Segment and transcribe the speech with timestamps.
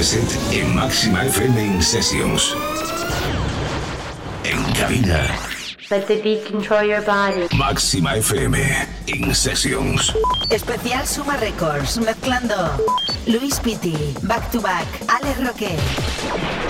[0.00, 2.56] present en Máxima FM in Sessions.
[4.44, 5.28] En cabina.
[5.90, 7.48] Let the beat control your body.
[7.52, 8.56] Máxima FM
[9.08, 10.10] in Sessions.
[10.50, 12.80] Especial Suma Records, mezclando
[13.26, 16.69] Luis Pitti, Back to Back, Alex Roque.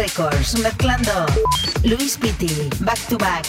[0.00, 1.26] Records, mezclando
[1.82, 3.46] Luis Pitti, Back to Back,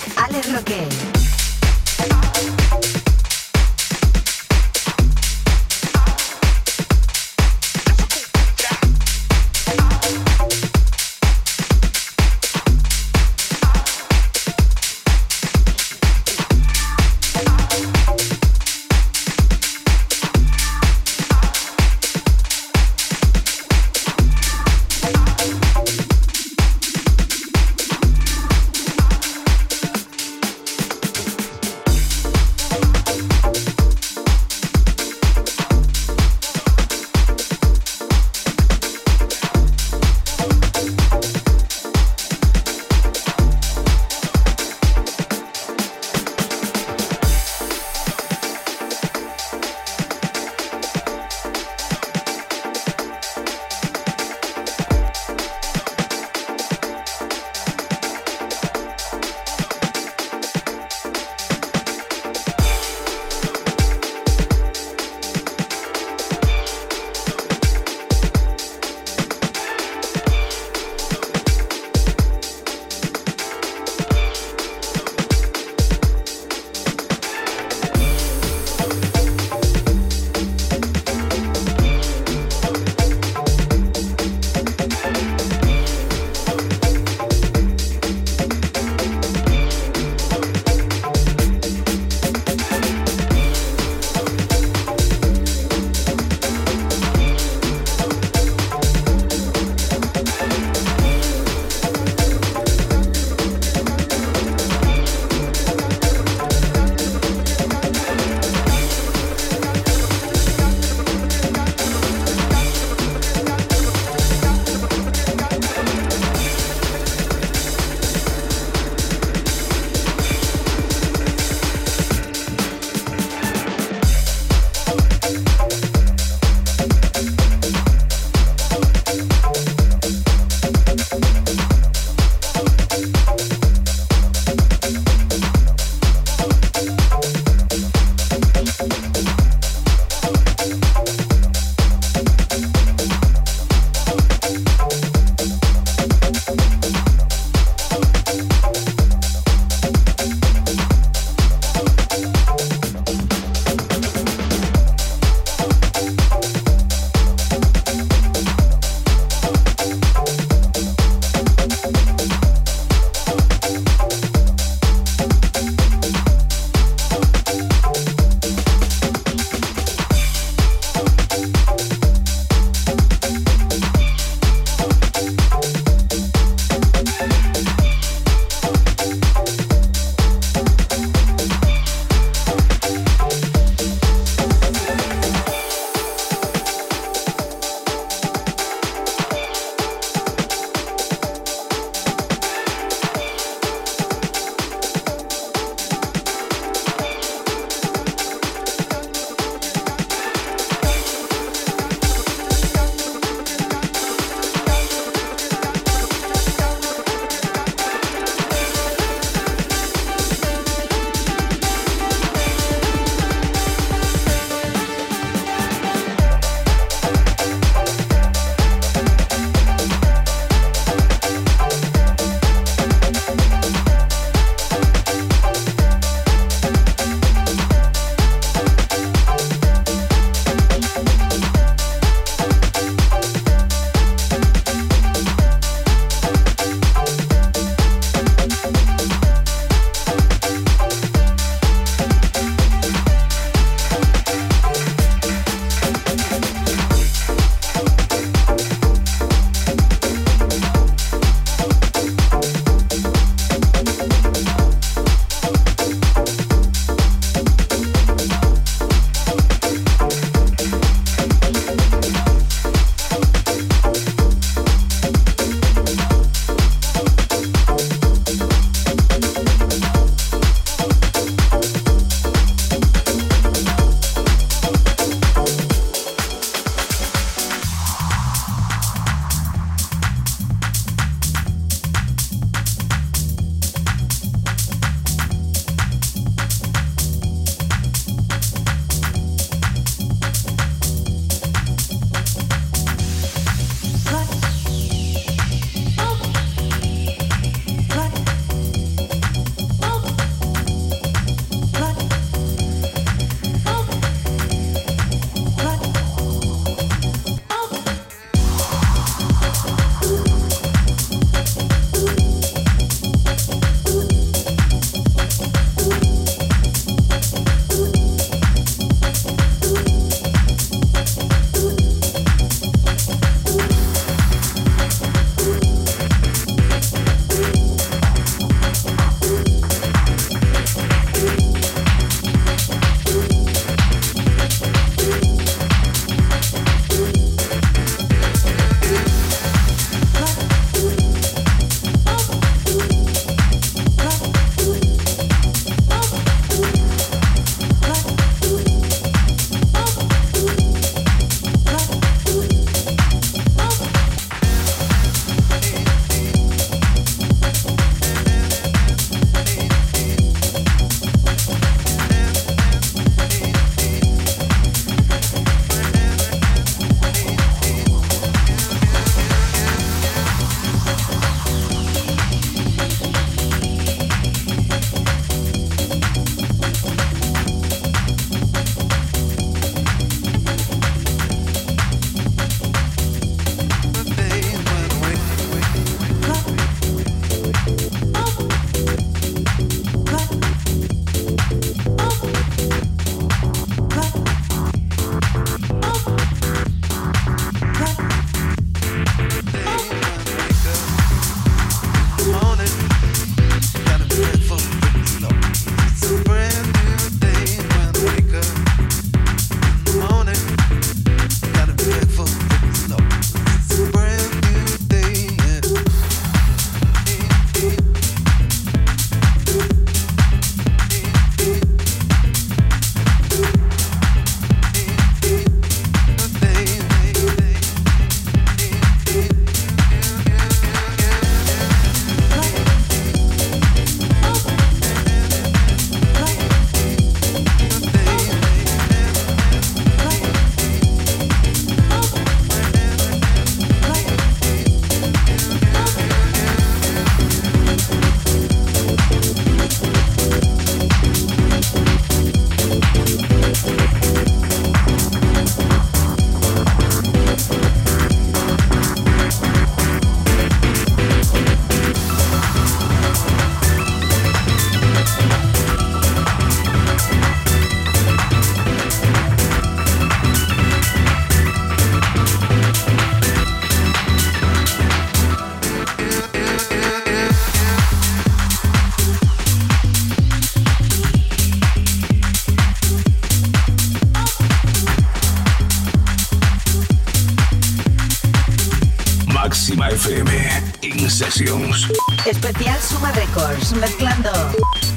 [492.27, 494.29] Especial Suma Records, mezclando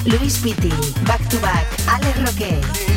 [0.05, 0.71] Luis Pitti,
[1.07, 2.94] Back to Back, Alex Roque.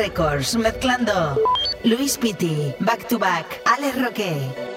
[0.00, 1.38] Records, mezclando
[1.84, 4.69] Luis Pitti, Back to Back, Alex Roque.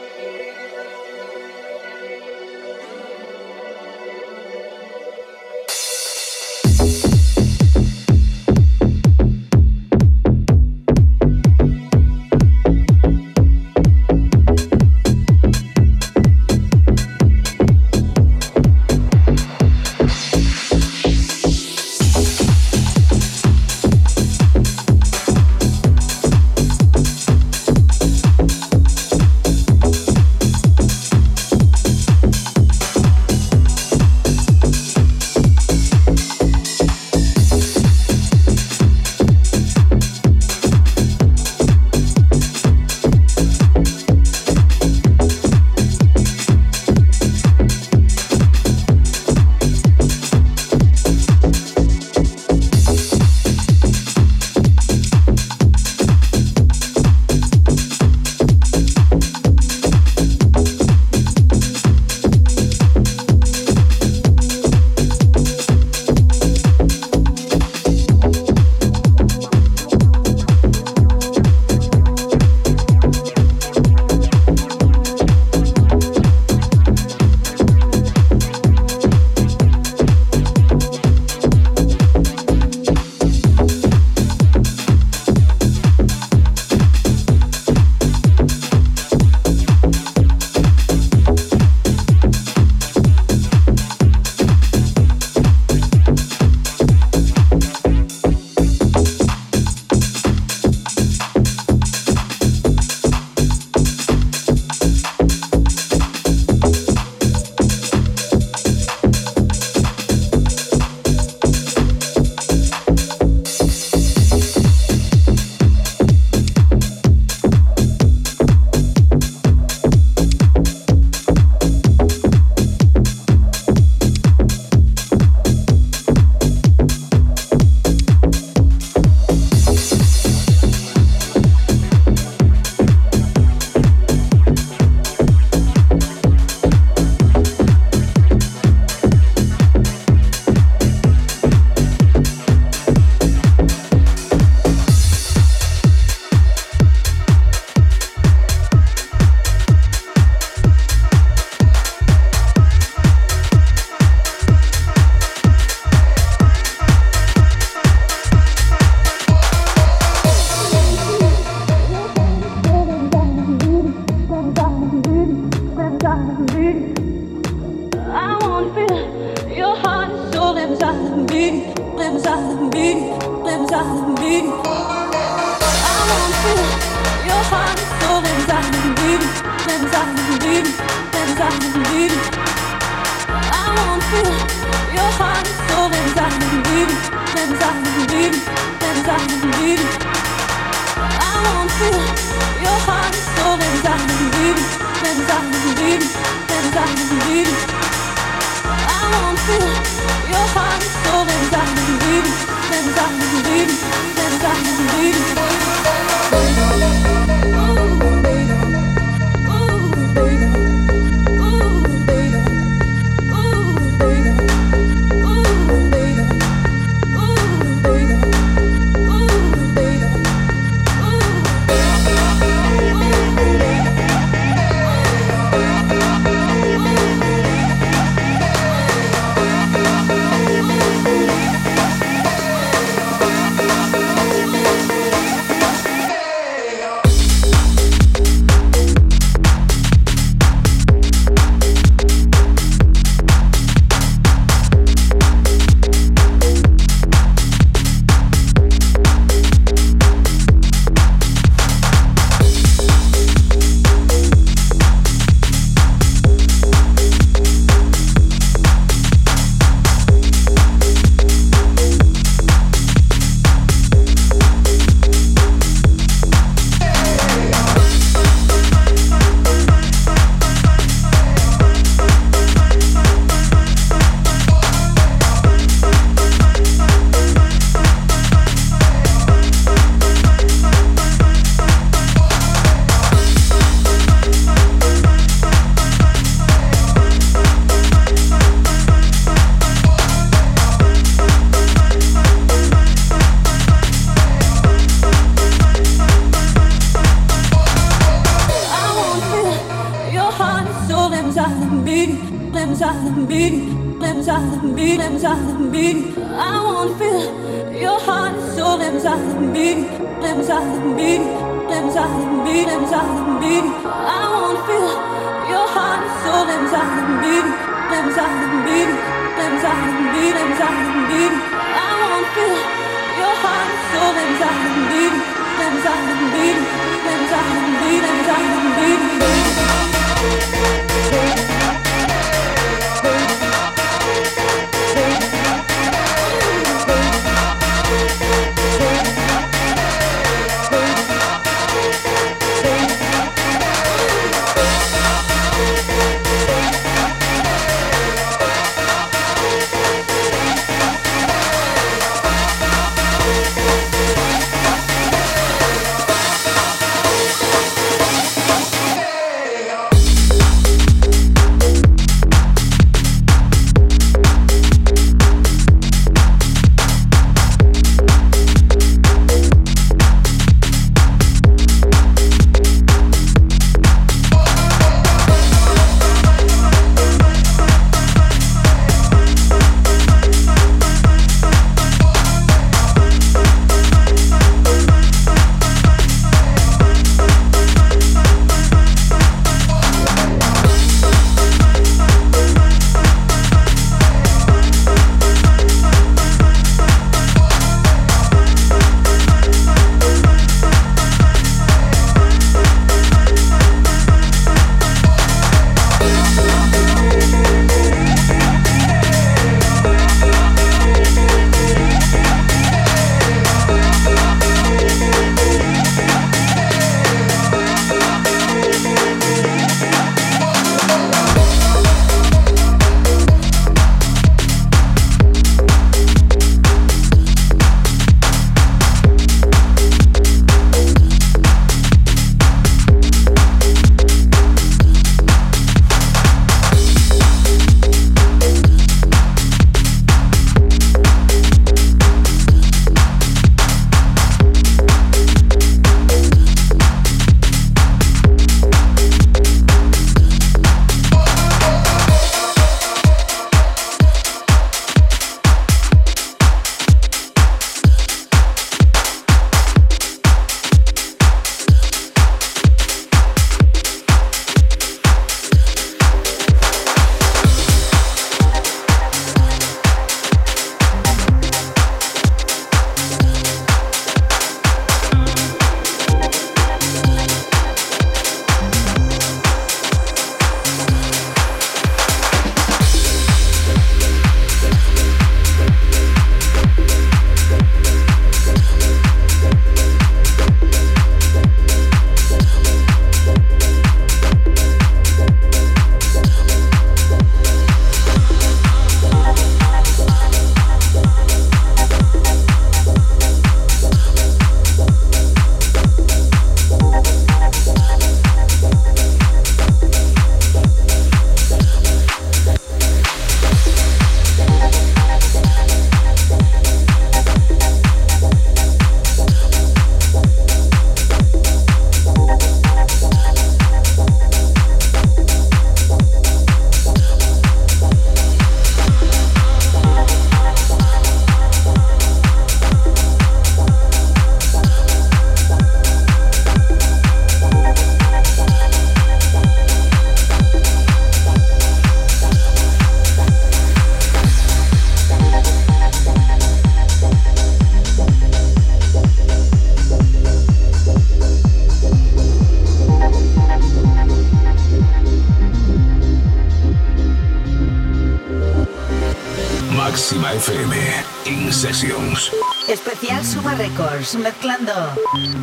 [564.12, 564.74] Mezclando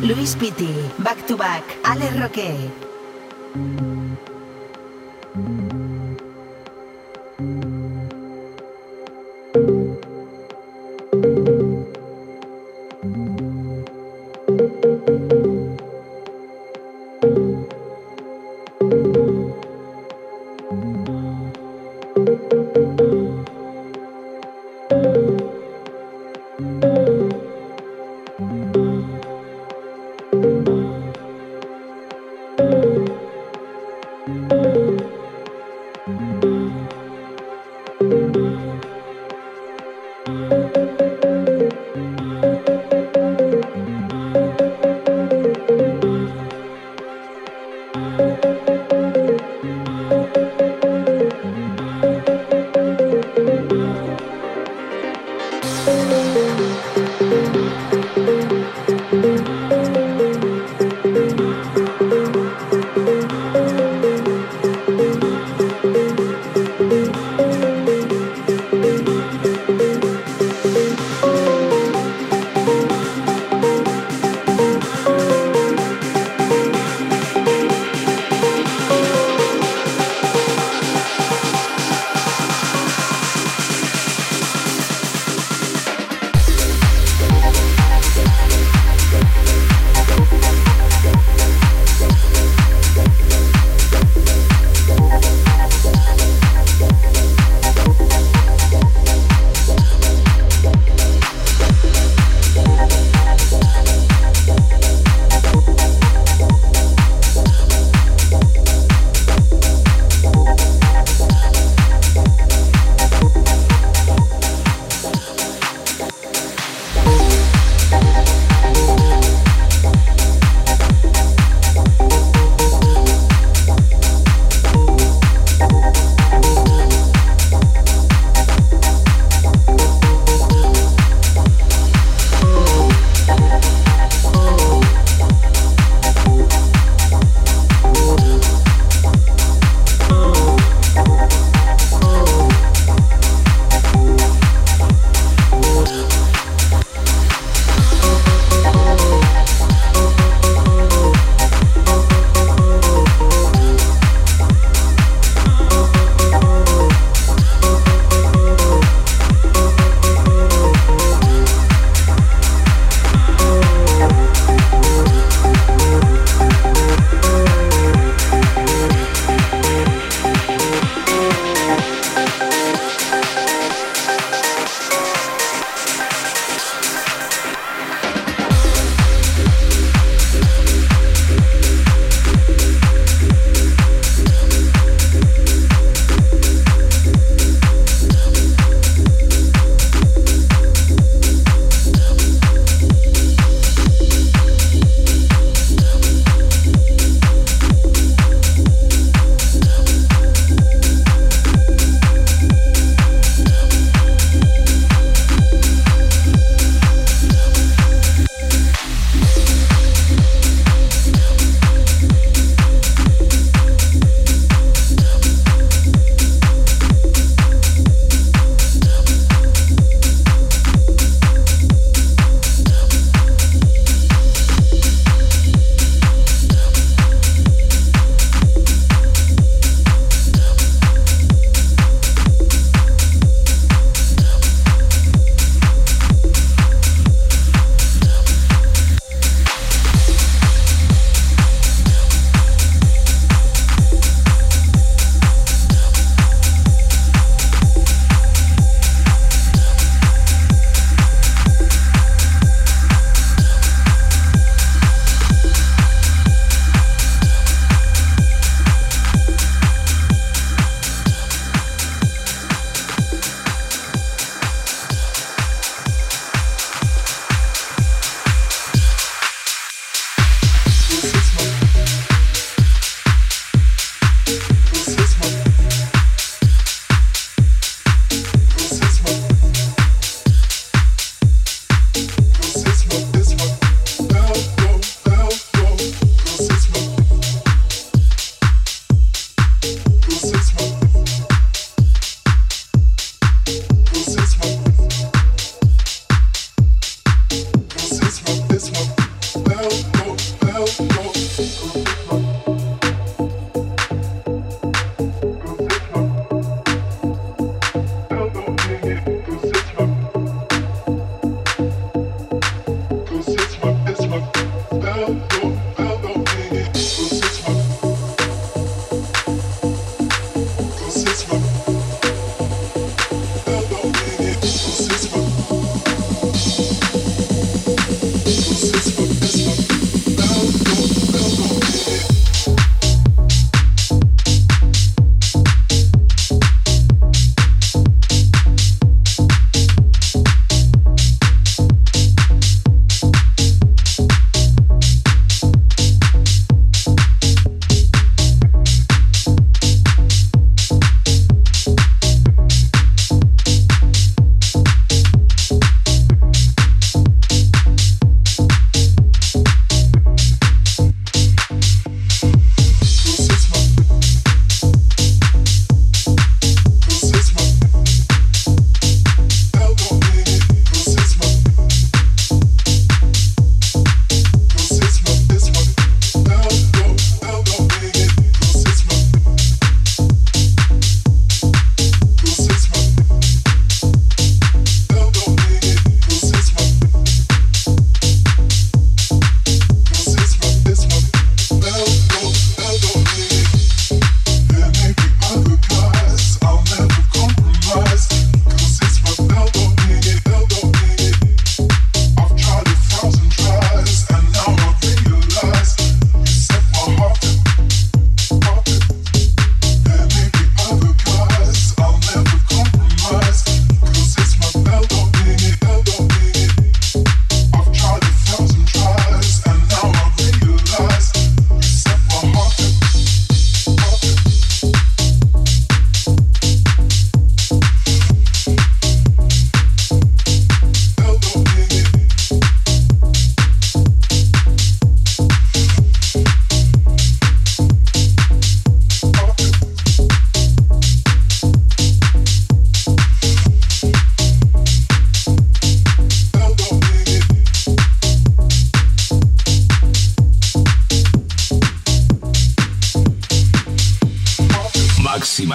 [0.01, 2.80] Luis Pitti, Back to Back, Ale Roque.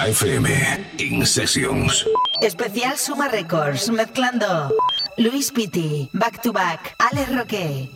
[0.07, 0.47] FM
[0.99, 2.05] In Sessions.
[2.41, 4.71] Especial Suma Records mezclando
[5.17, 7.89] Luis Pitti, Back to Back, Alex Roque.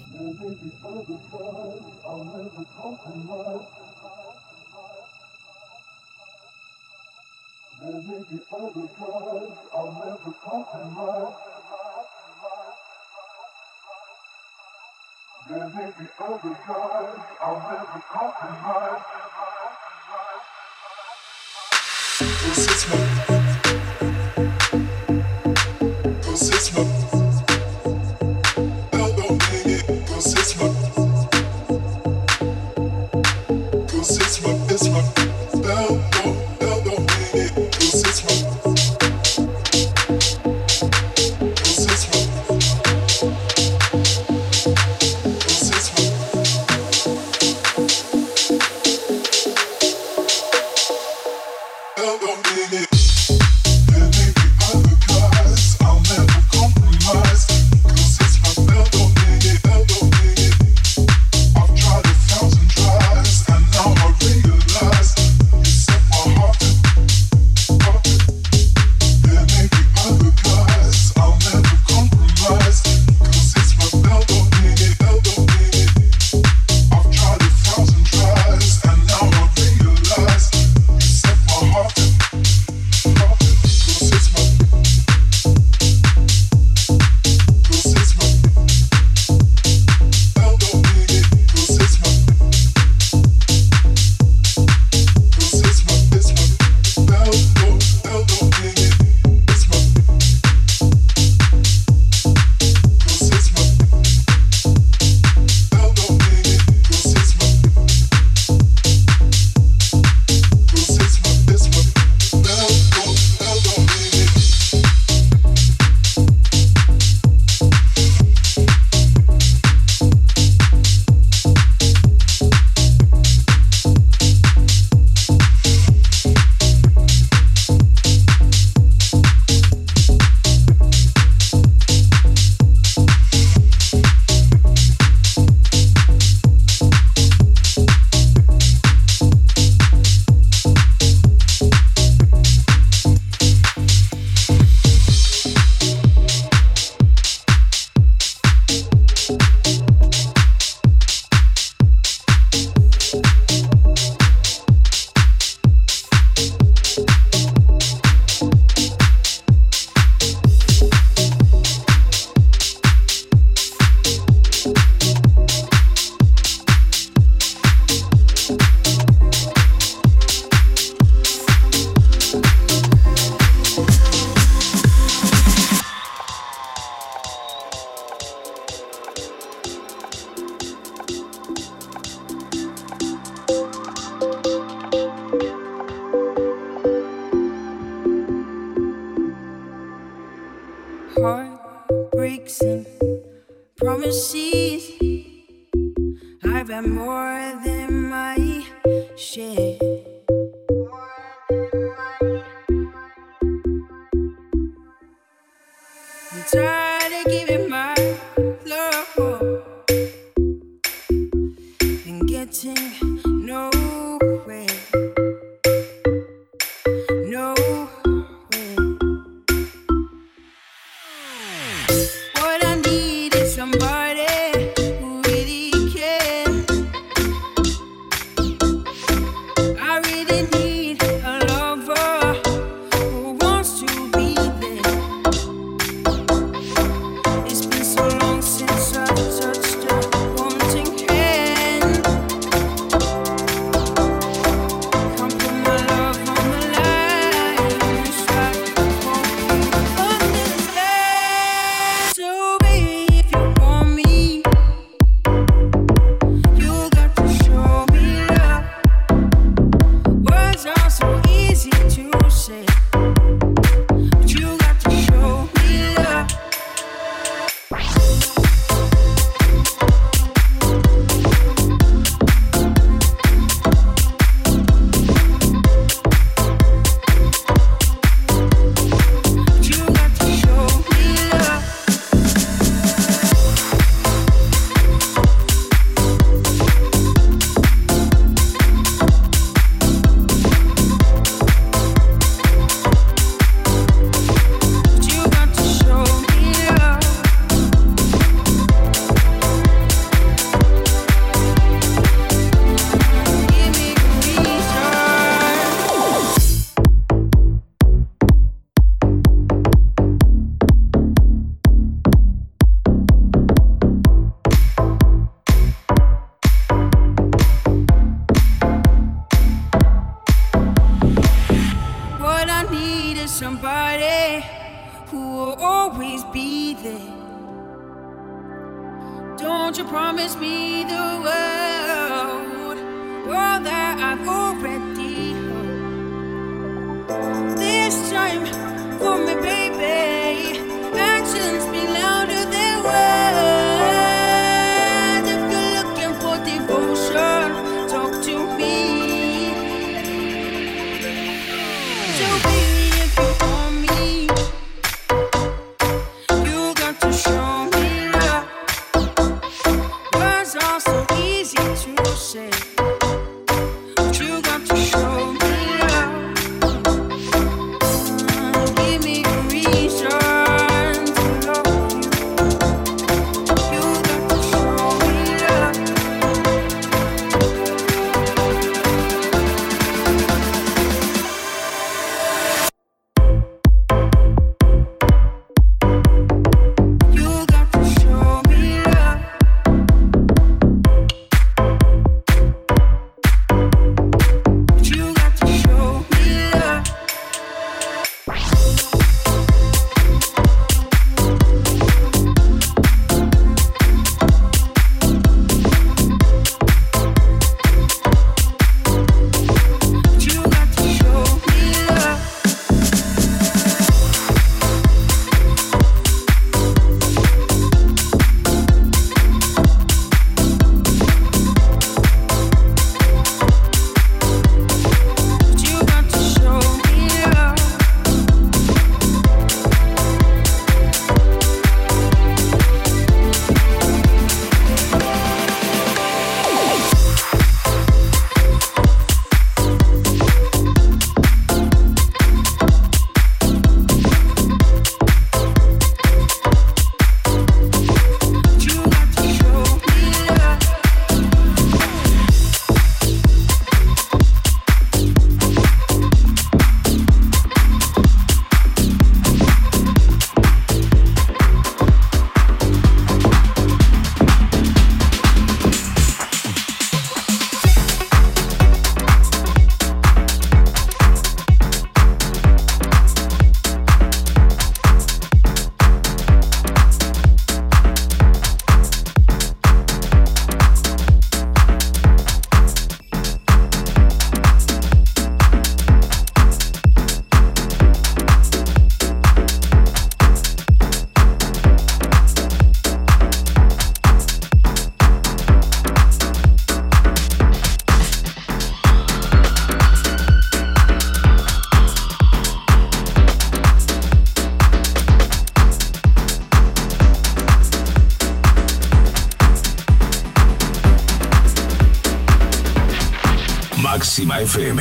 [514.25, 514.79] máxima FM.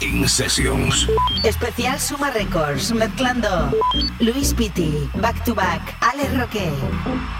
[0.00, 1.06] In Sessions.
[1.44, 3.70] Especial Suma Records, mezclando
[4.20, 7.39] Luis Pitti, Back to Back, Alex Roque.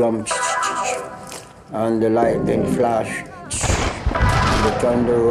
[0.00, 0.32] Plays.
[1.72, 3.12] And the lightning flash.
[3.18, 5.29] And the thunder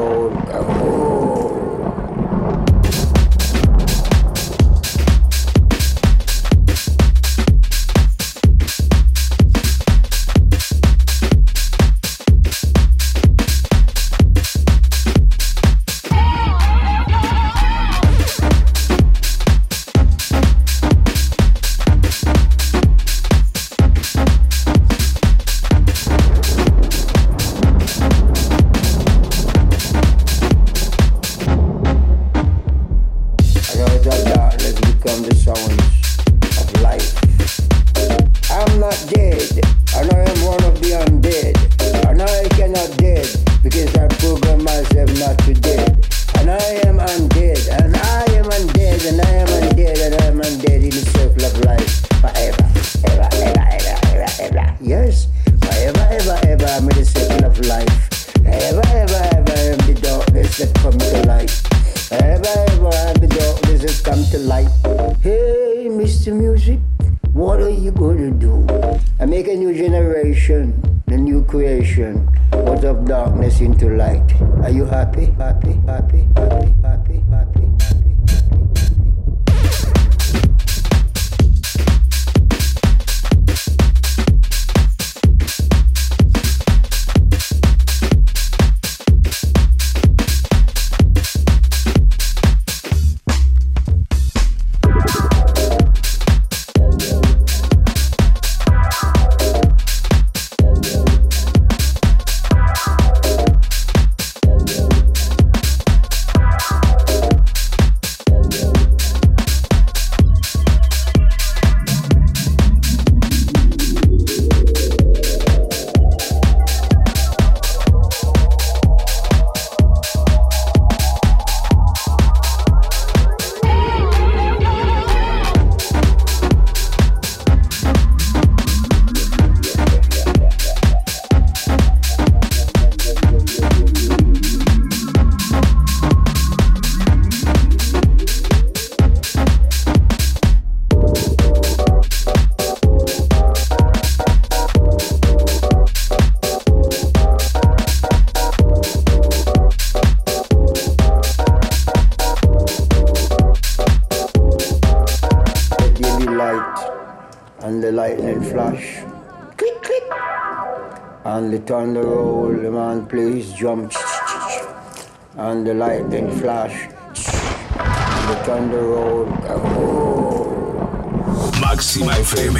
[165.60, 169.27] and the lightning flash, the thunder roll.
[169.49, 171.52] Oh.
[171.60, 172.56] Máxima FM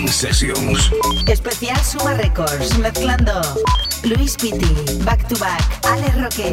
[0.00, 0.90] in Sessions.
[1.28, 3.40] Especial Suma Records mezclando
[4.02, 6.50] Luis Pitti, Back to Back, Ale Roque.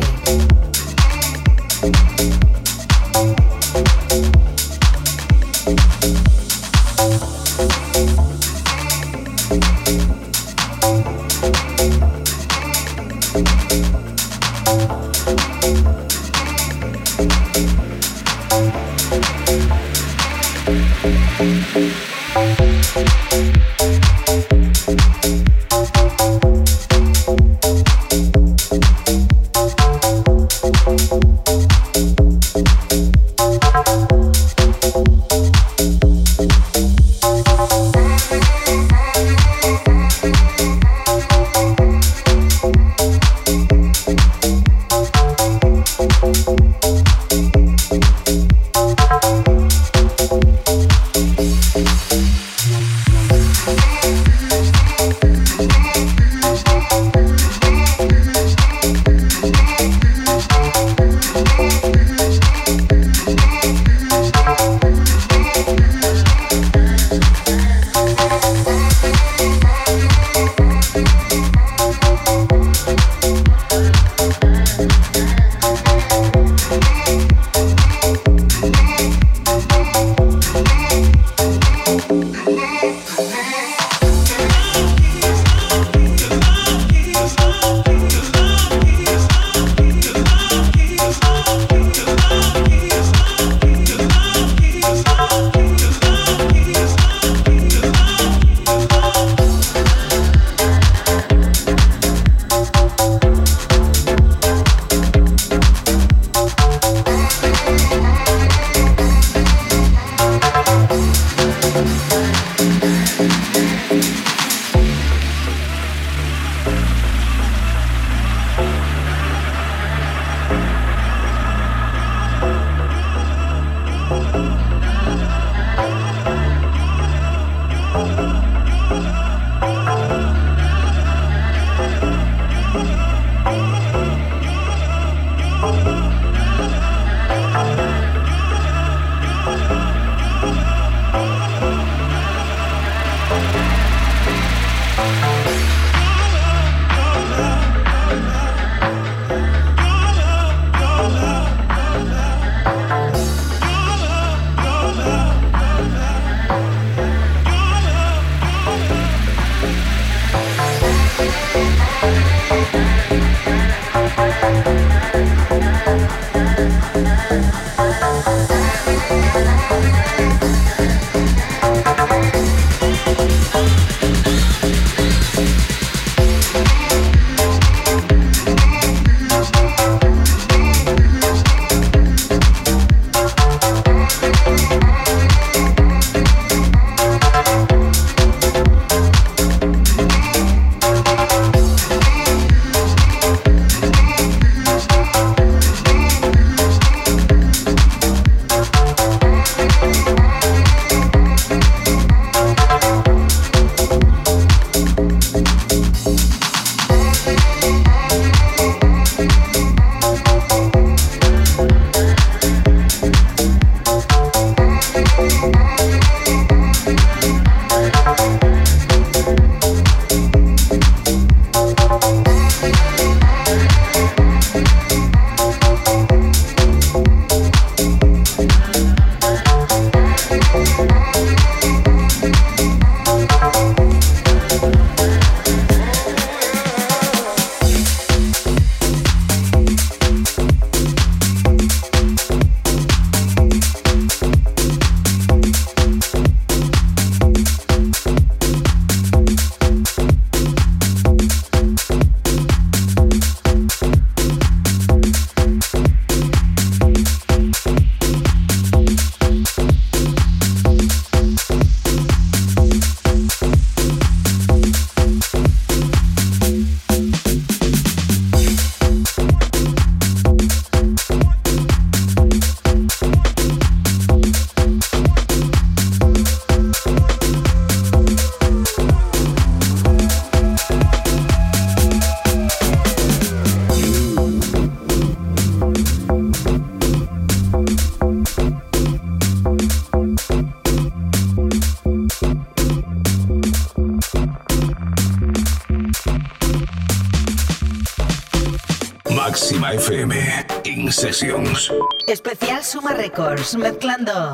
[302.07, 304.31] Especial Suma Records, mezclando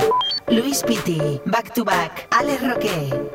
[0.48, 3.27] Luis Pitti, Back to Back, Alex Roque.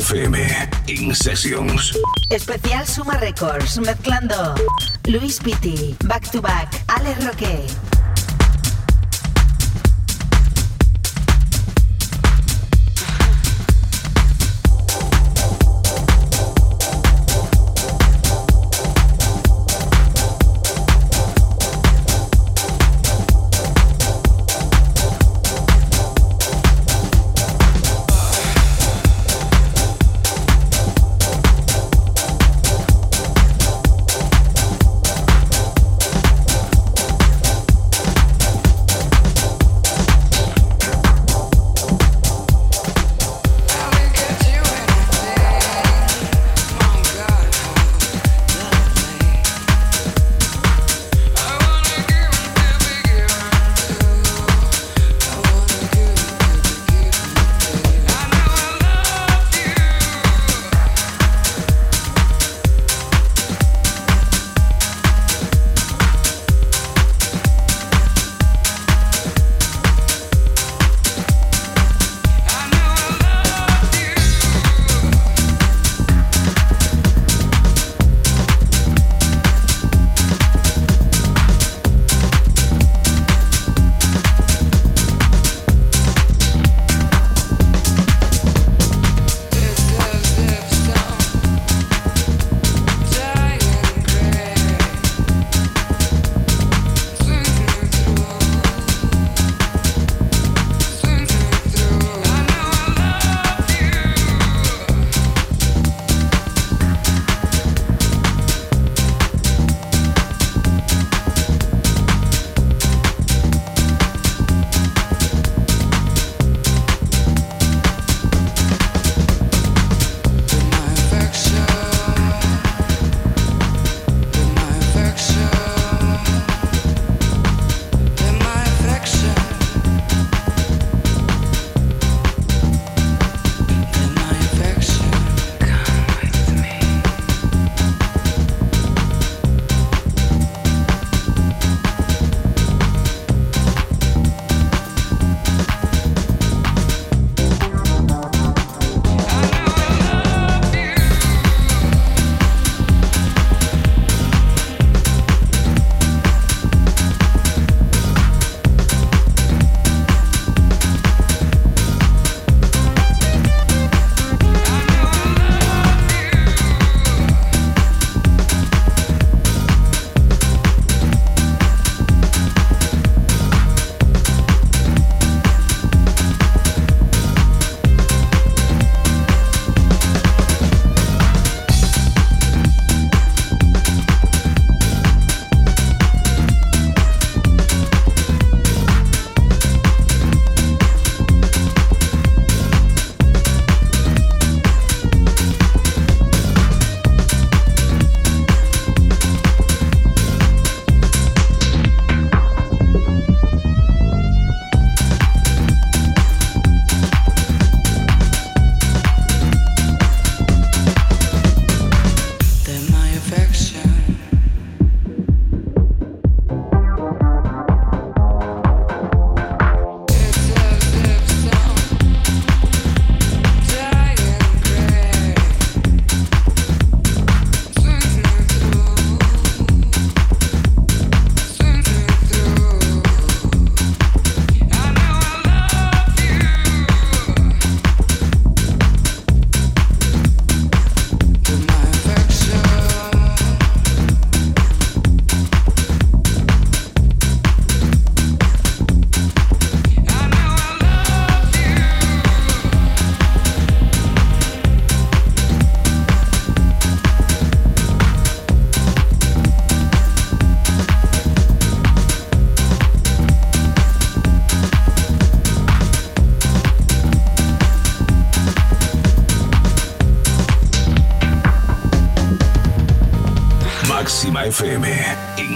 [0.00, 0.34] FM
[0.88, 1.92] In Sessions.
[2.30, 4.54] Especial Suma Records mezclando
[5.08, 7.79] Luis Pitti, Back to Back, Alex Roque.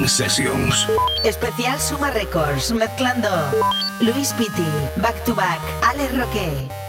[0.07, 0.87] Sessions.
[1.25, 3.29] Especial Suma Records, mezclando
[4.01, 4.62] Luis Pitti,
[4.97, 6.84] Back to Back, Ale Roque.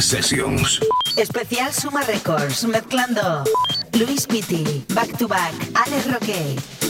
[0.00, 0.78] Sessions.
[1.16, 3.42] Especial Suma Records, mezclando
[3.94, 6.81] Luis Pitti, Back to Back, Alex Roque.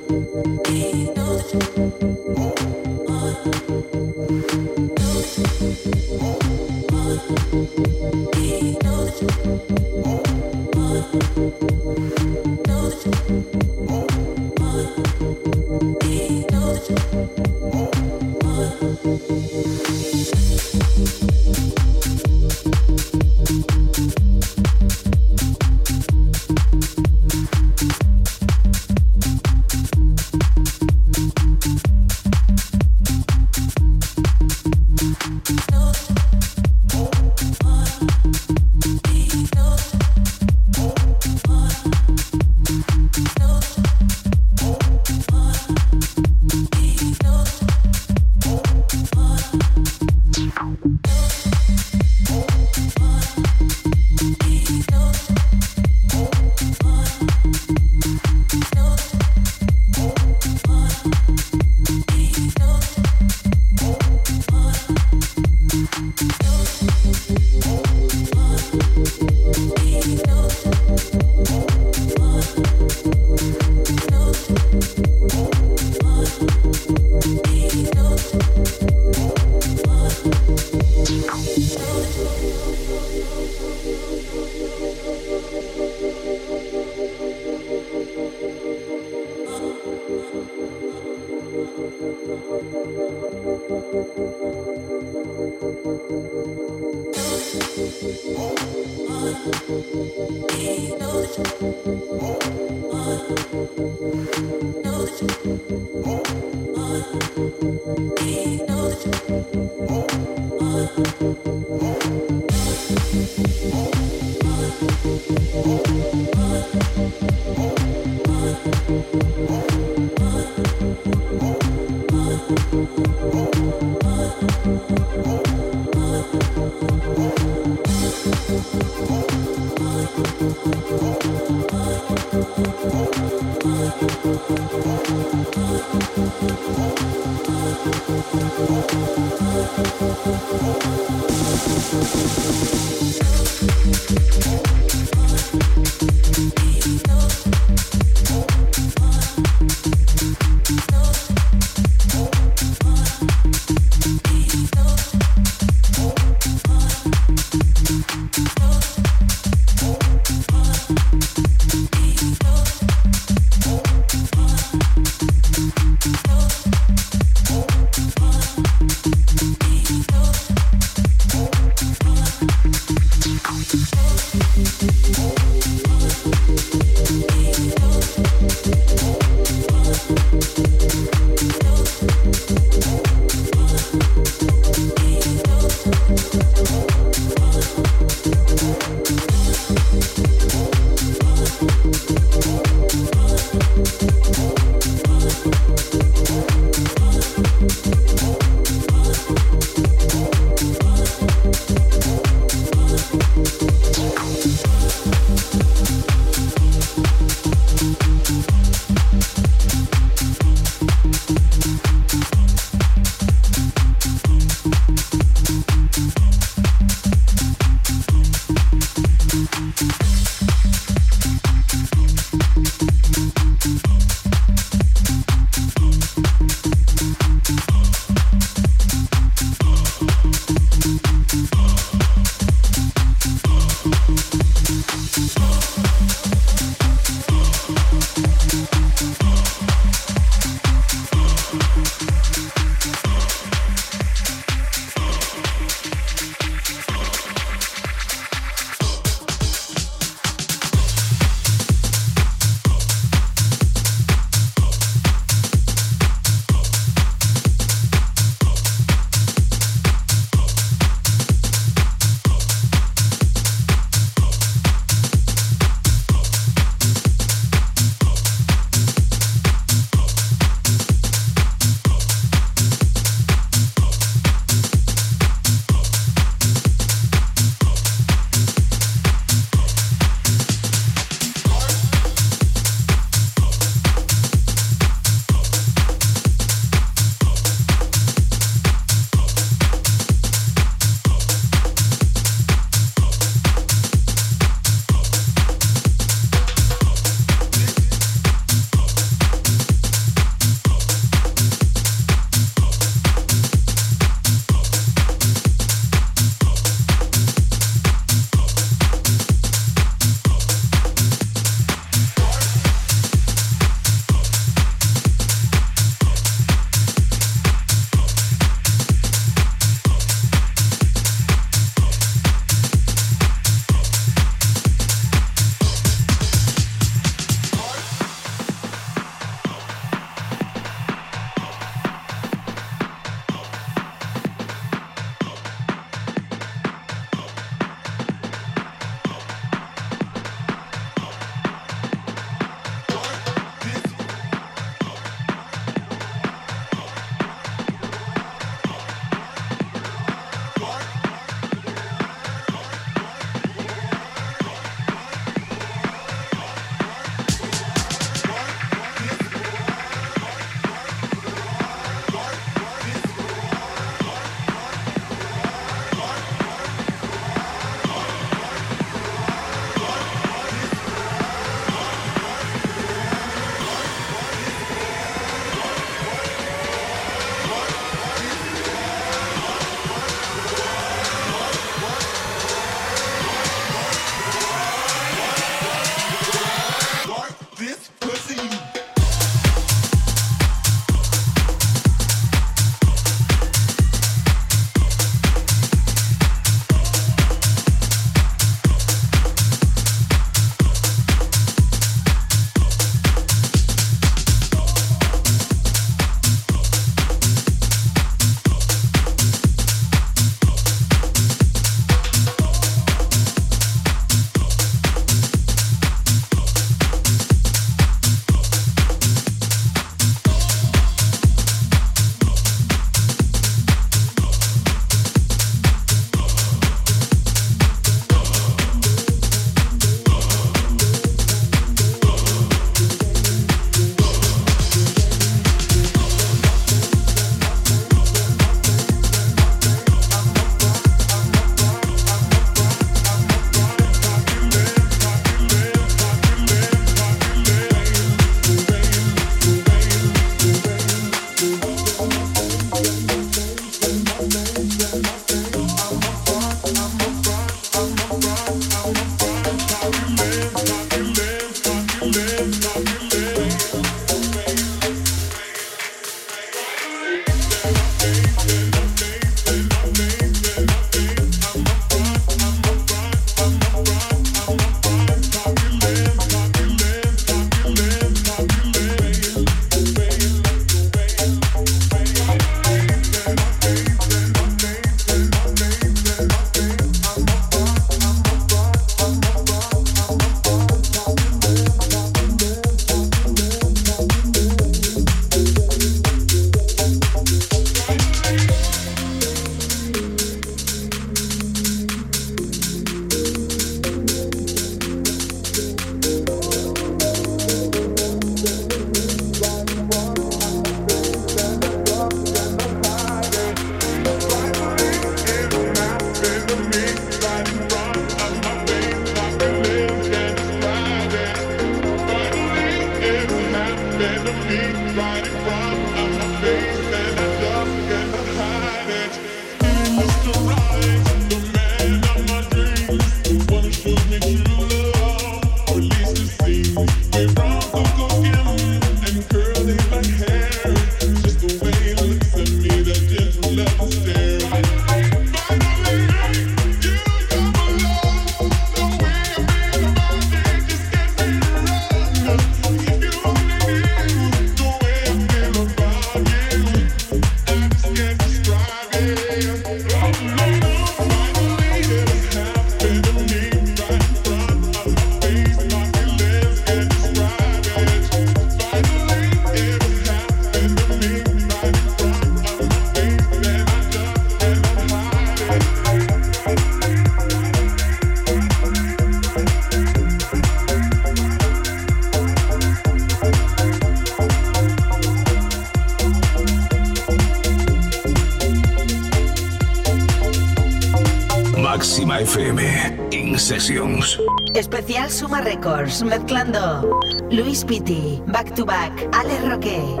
[595.84, 596.98] Colors mezclando
[597.30, 600.00] Luis Pitti, Back to Back, Alex Roque.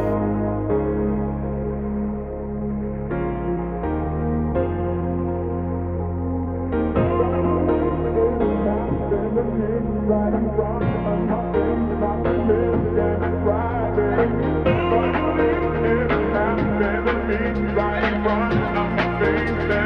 [17.76, 19.83] Right,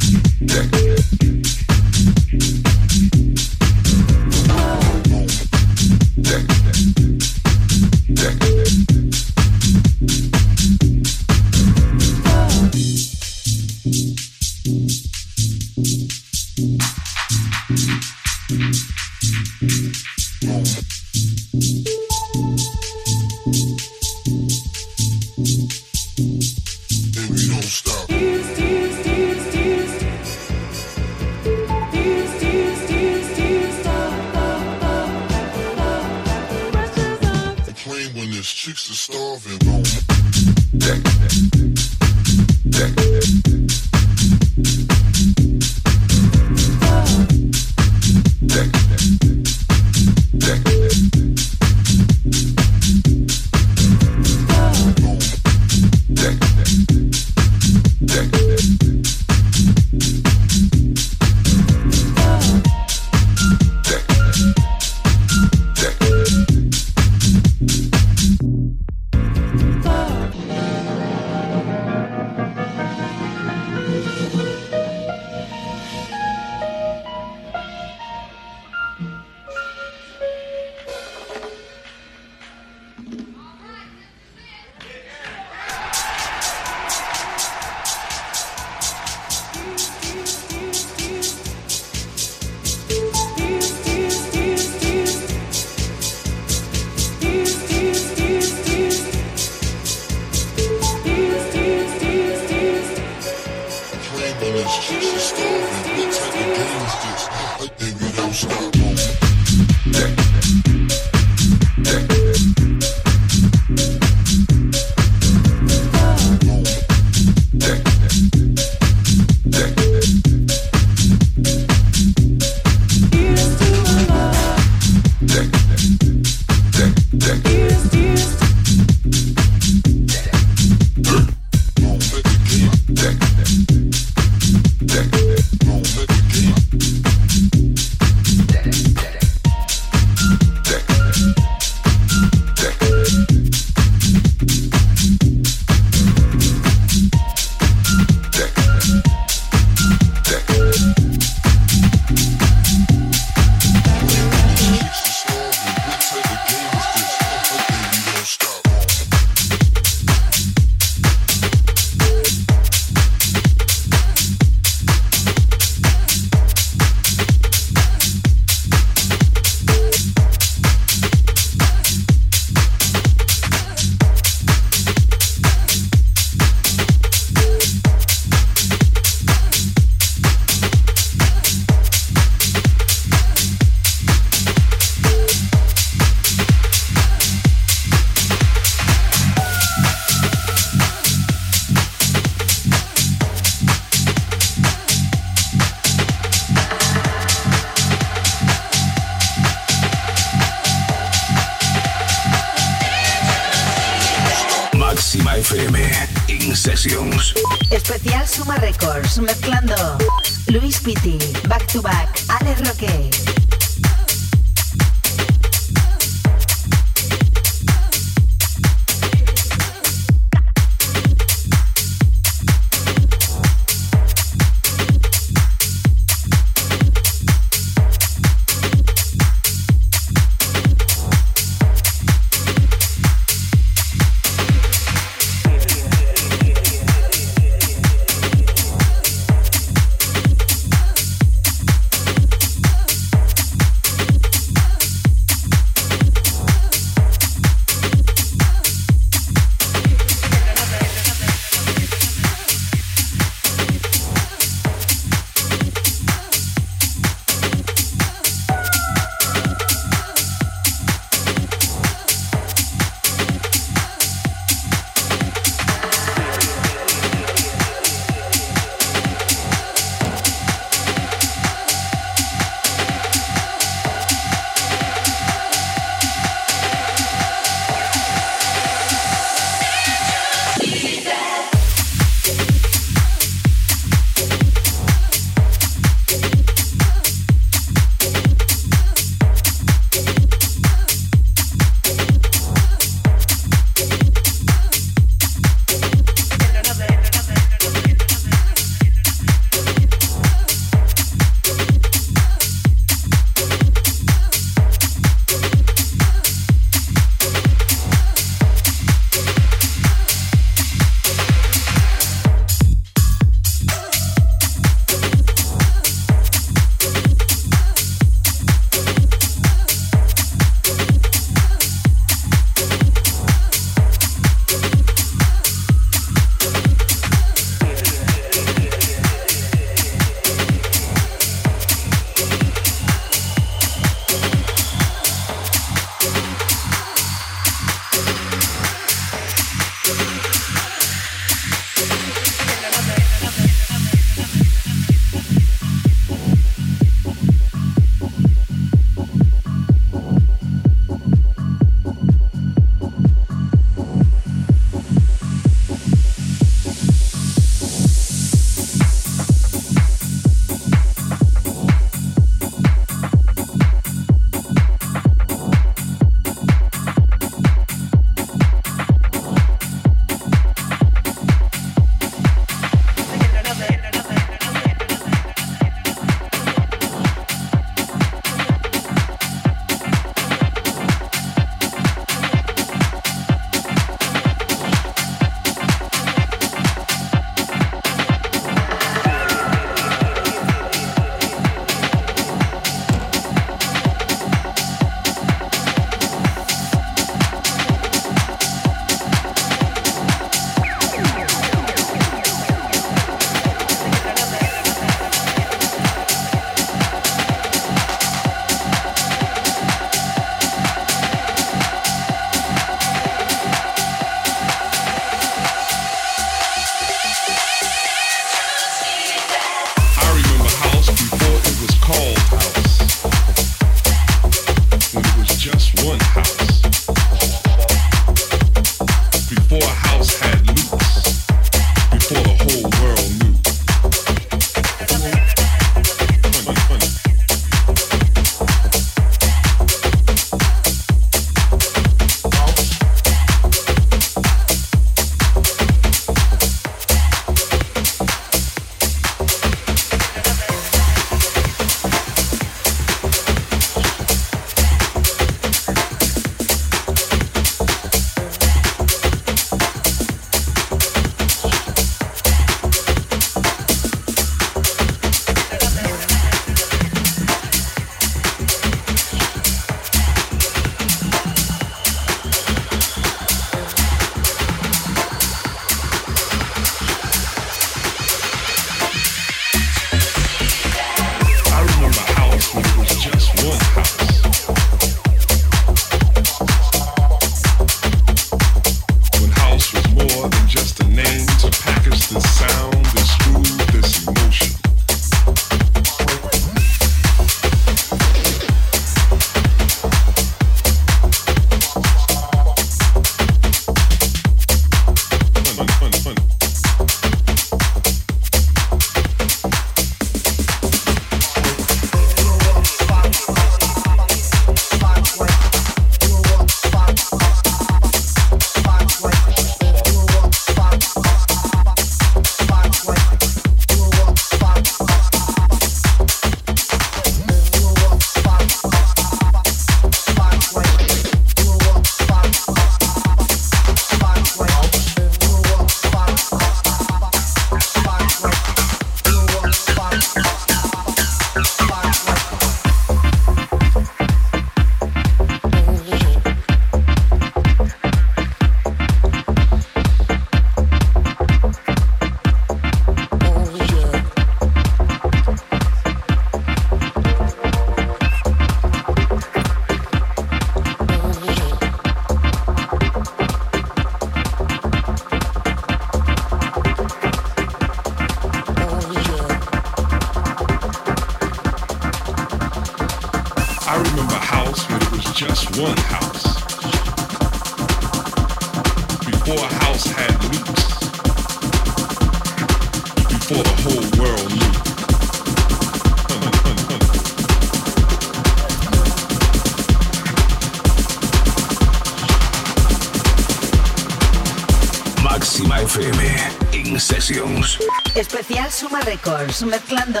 [597.94, 600.00] Especial Suma Records, mezclando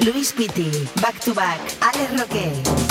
[0.00, 2.81] Luis Pitti, Back to Back, Alex Roque.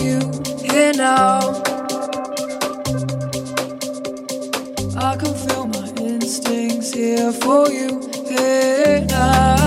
[0.00, 0.18] you
[0.62, 1.62] here now.
[4.96, 9.57] I can feel my instincts here for you here now.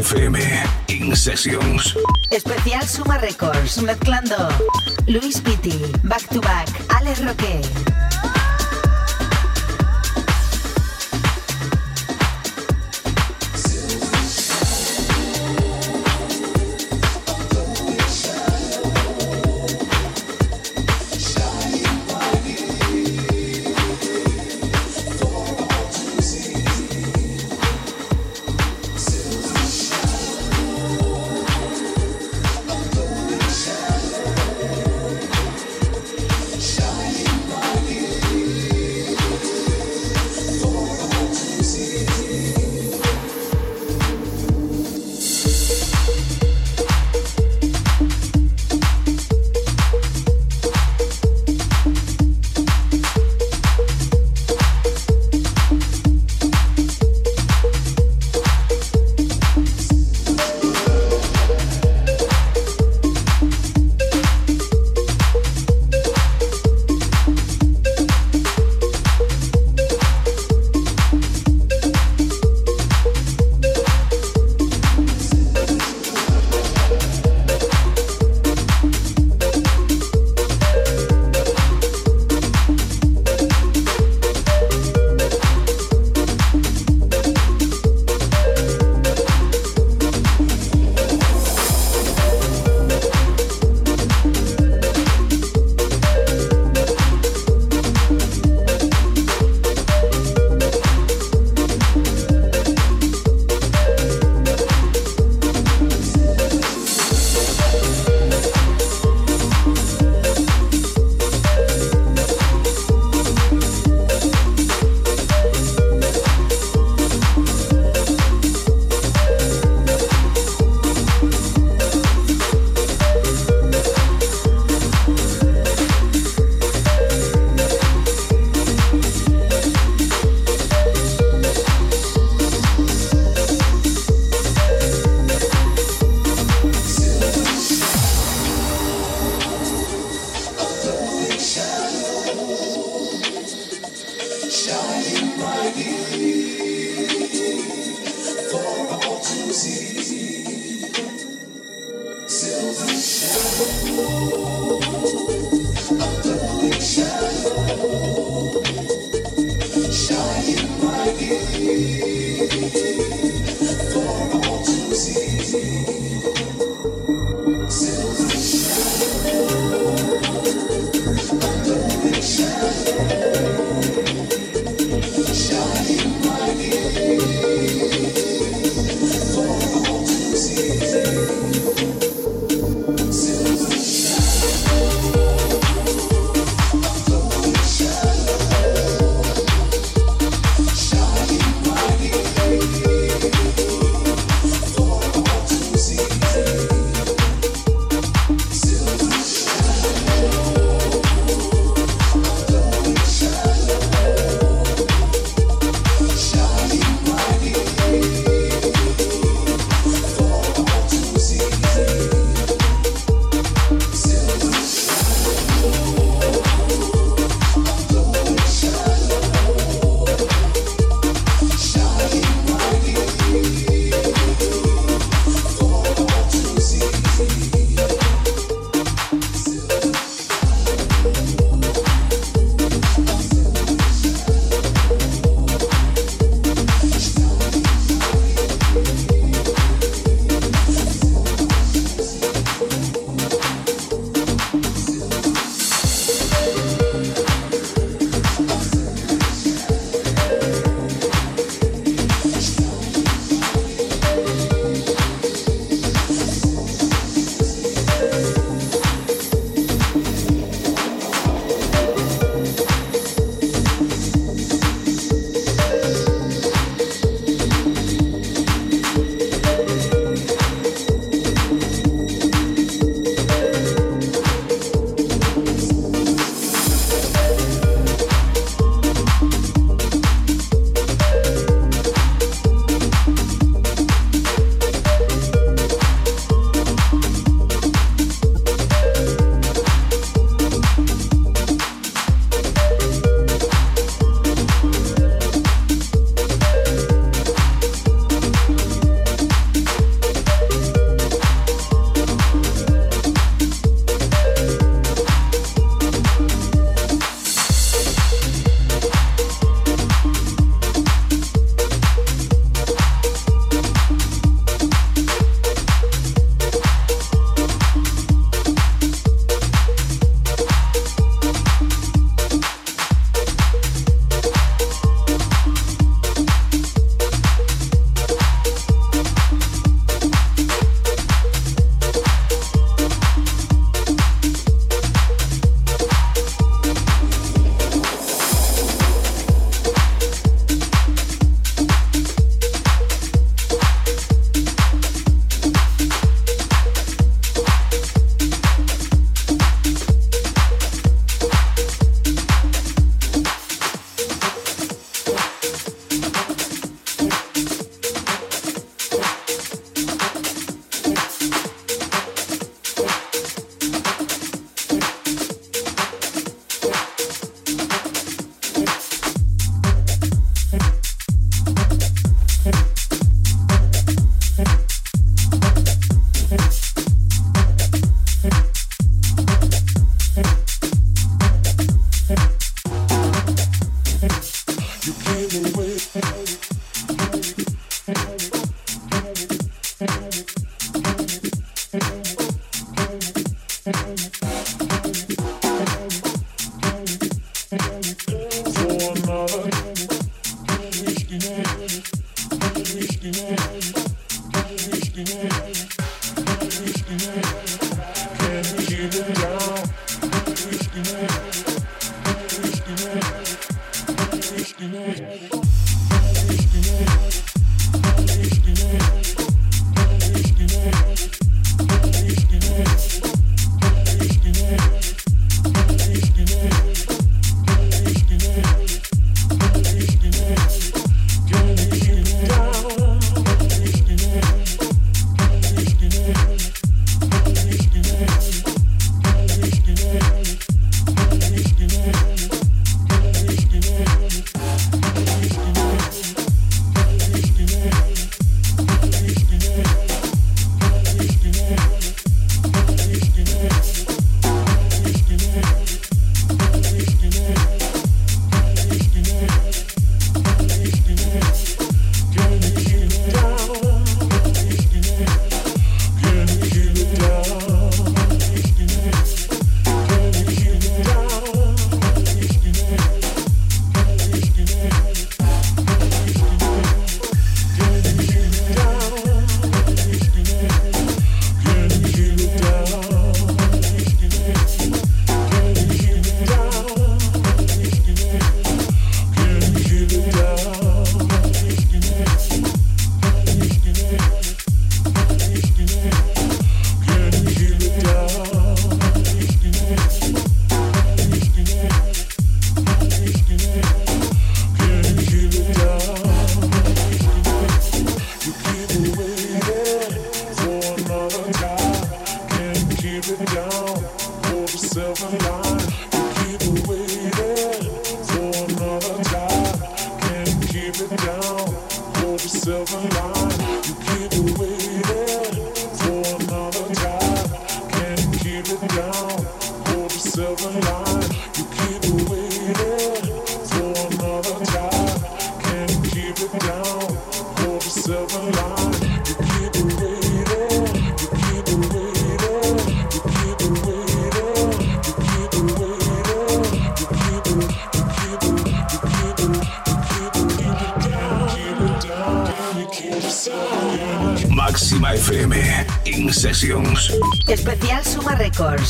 [0.00, 0.34] FM,
[0.88, 1.94] In Sessions.
[2.30, 4.48] Especial Suma Records, mezclando
[5.06, 7.89] Luis Pitti, Back to Back, Alex Roque.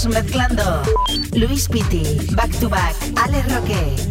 [0.08, 0.82] Mezclando
[1.34, 4.09] Luis Pitti, Back to Back, Ale Roque.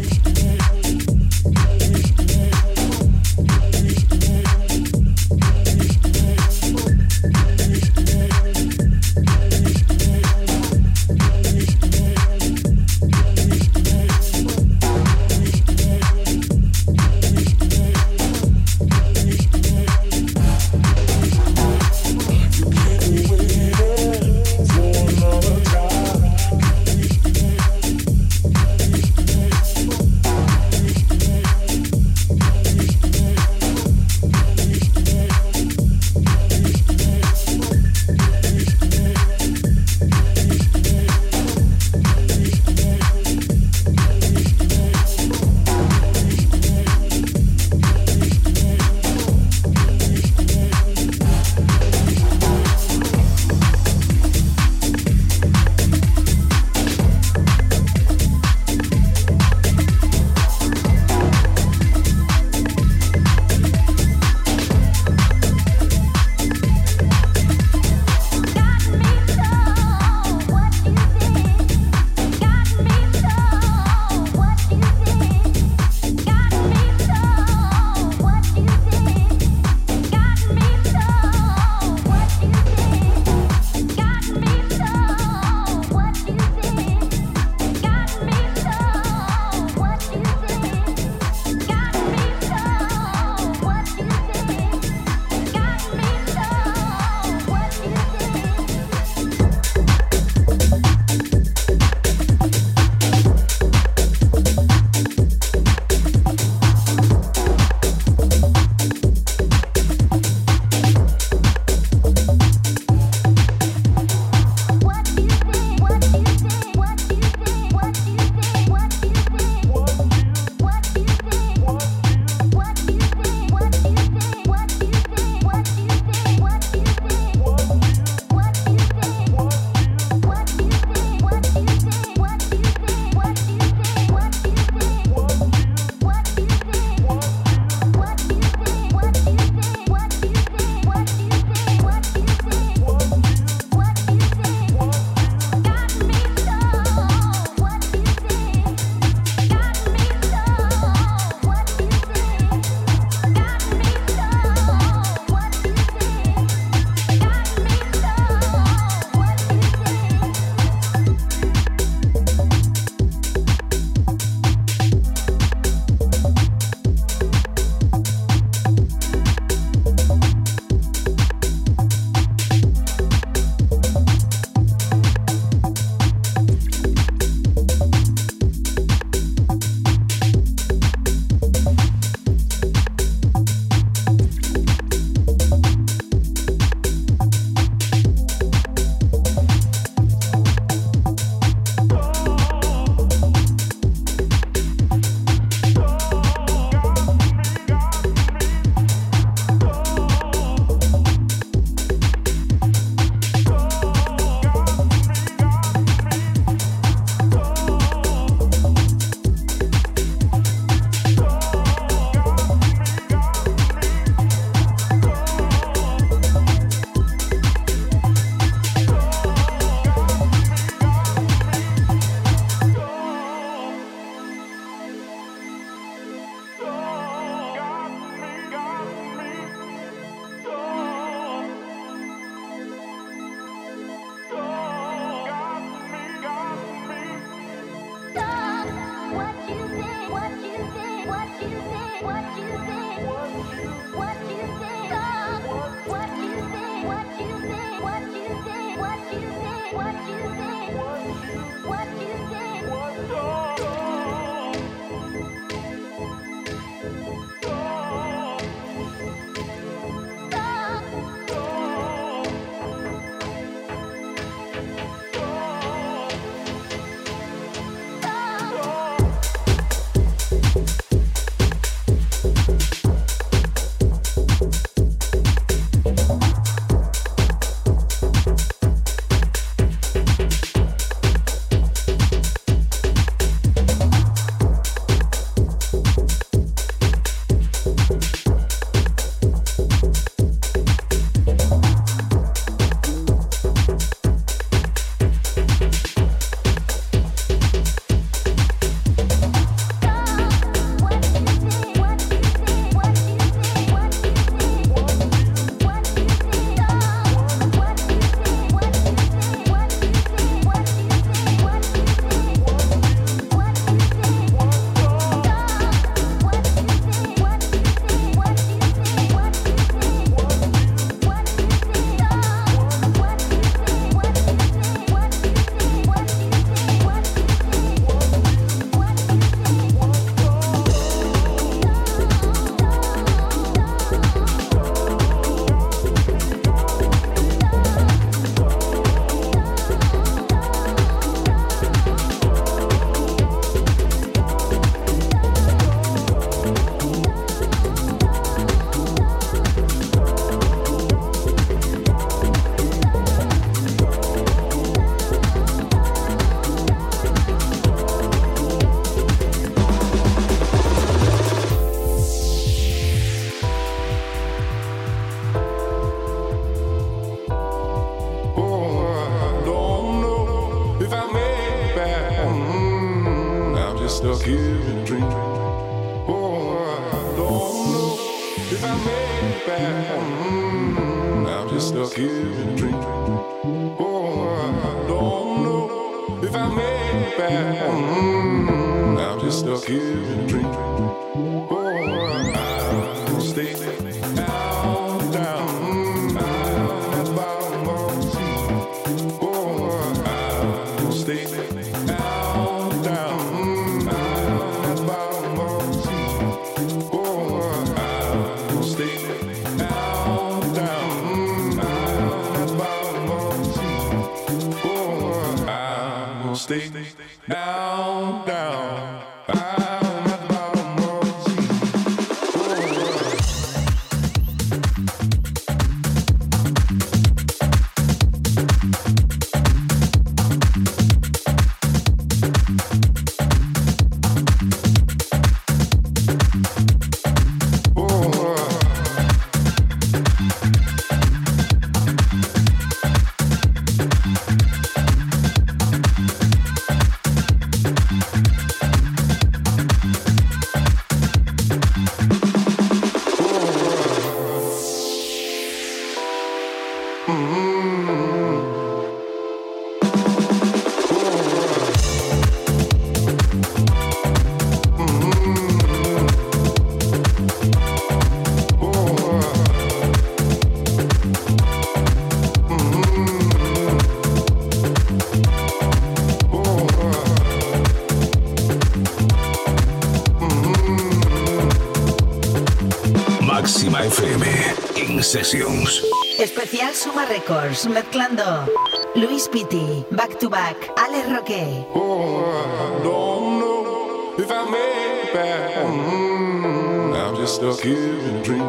[487.30, 488.48] Records, mezclando
[488.96, 491.30] Luis Pitti, Back to Back, Alex Roque.
[491.30, 496.92] I don't know if I made it back home.
[496.92, 498.42] I'm just stuck here in a.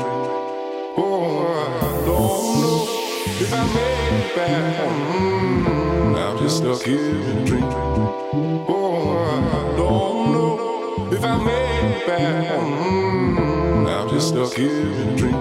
[0.98, 2.88] Oh, I don't know
[3.40, 6.16] if I made it back home.
[6.16, 7.66] I'm just stuck here in a.
[8.68, 13.86] Oh, I don't know if I made it back home.
[13.86, 15.38] I'm just stuck here in a.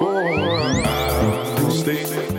[0.00, 2.31] Oh, I'll stay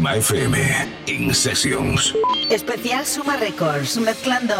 [0.00, 0.54] Máxima FM
[1.06, 2.14] In Sessions.
[2.50, 4.54] Especial Suma Records, mezclando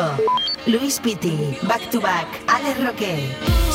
[0.67, 3.68] Luis Pitti, Back to Back, Alex Roque.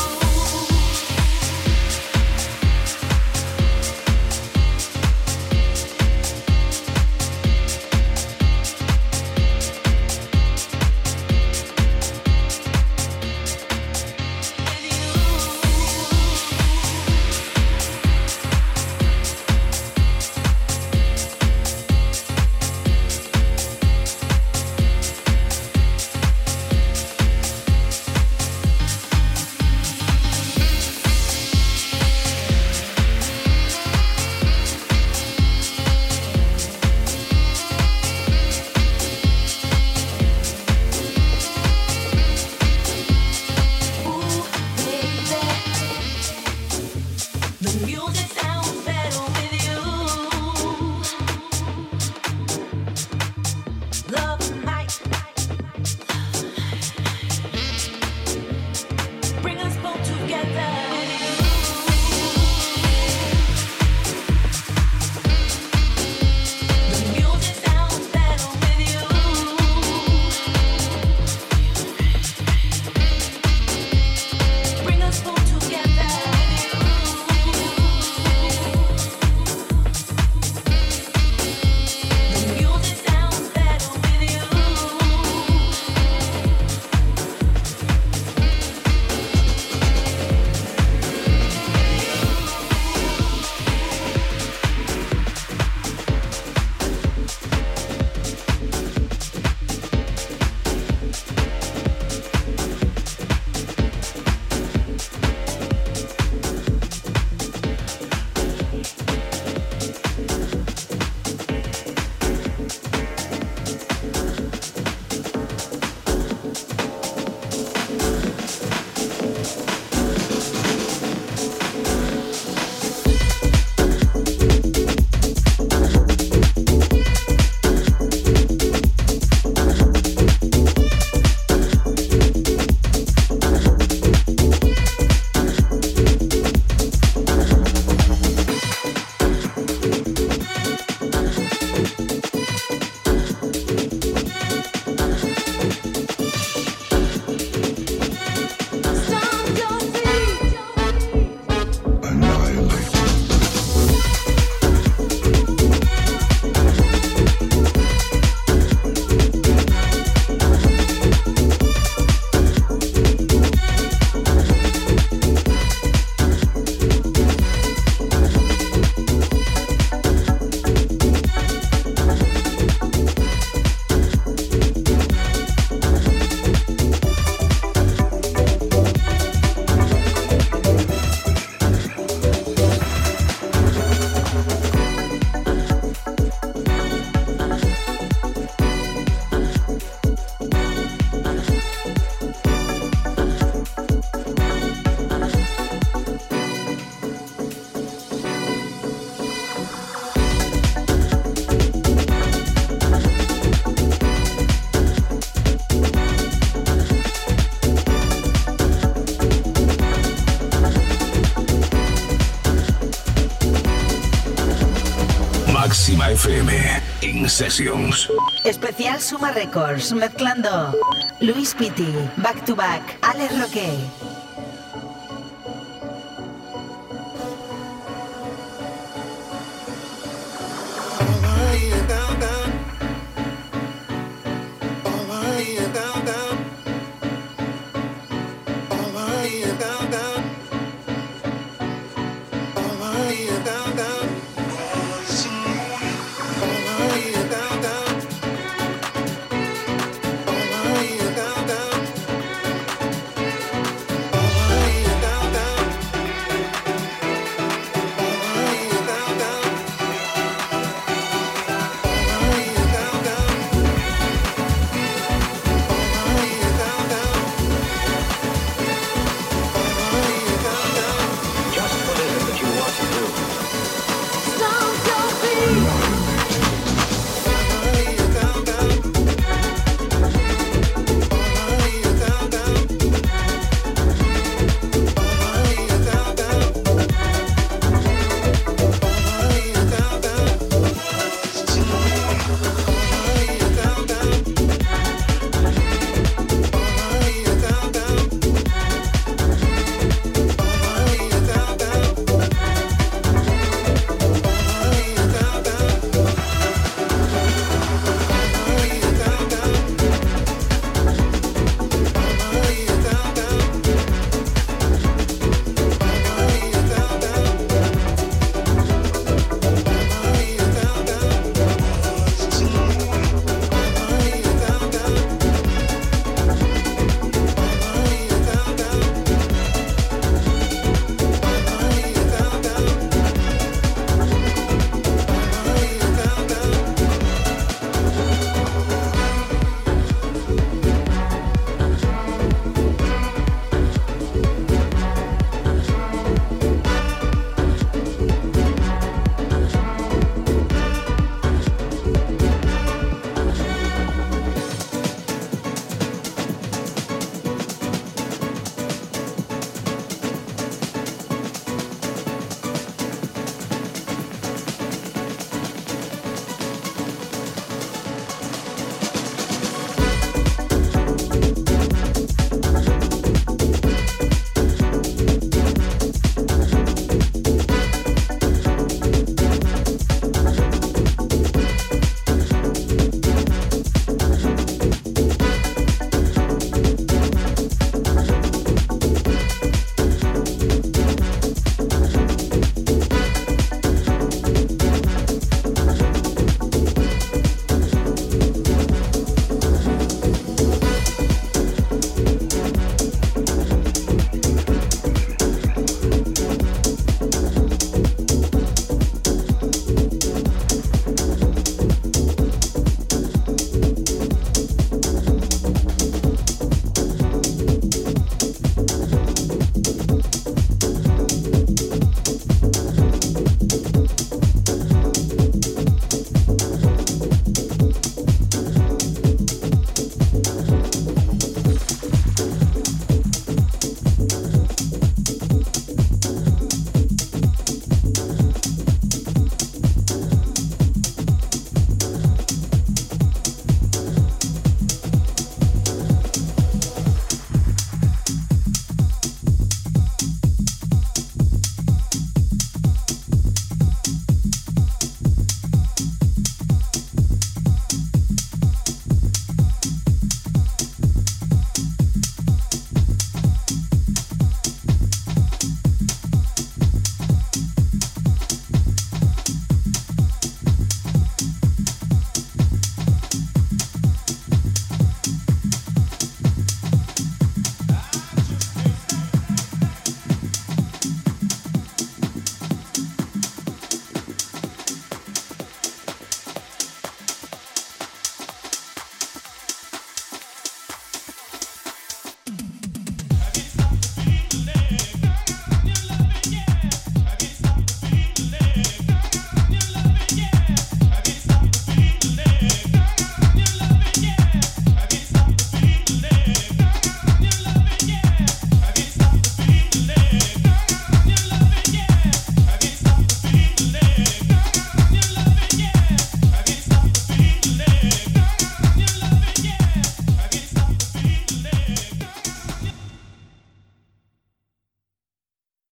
[217.28, 218.08] Sessions.
[218.44, 220.74] Especial Suma Records, mezclando
[221.20, 224.03] Luis Pitti, Back to Back, Alex Roque.